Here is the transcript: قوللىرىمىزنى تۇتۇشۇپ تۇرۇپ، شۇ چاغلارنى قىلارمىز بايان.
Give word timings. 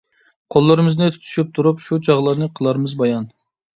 قوللىرىمىزنى 0.53 1.09
تۇتۇشۇپ 1.17 1.53
تۇرۇپ، 1.57 1.85
شۇ 1.89 1.99
چاغلارنى 2.09 2.49
قىلارمىز 2.61 2.97
بايان. 3.03 3.33